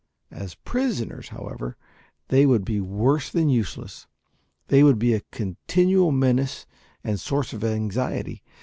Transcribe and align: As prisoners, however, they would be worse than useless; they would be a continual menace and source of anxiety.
As 0.31 0.55
prisoners, 0.55 1.29
however, 1.29 1.77
they 2.29 2.47
would 2.47 2.65
be 2.65 2.81
worse 2.81 3.29
than 3.29 3.49
useless; 3.49 4.07
they 4.67 4.81
would 4.81 4.97
be 4.97 5.13
a 5.13 5.21
continual 5.31 6.11
menace 6.11 6.65
and 7.03 7.19
source 7.19 7.53
of 7.53 7.63
anxiety. 7.63 8.41